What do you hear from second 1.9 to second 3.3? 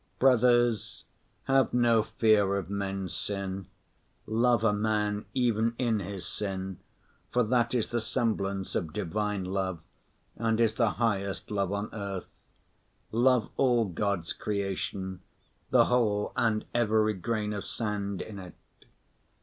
fear of men's